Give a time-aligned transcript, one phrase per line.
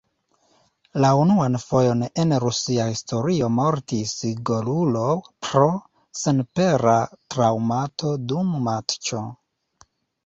[1.03, 4.13] La unuan fojon en rusia historio mortis
[4.51, 5.03] golulo
[5.49, 5.69] pro
[6.23, 6.97] senpera
[7.35, 9.25] traŭmato dum matĉo.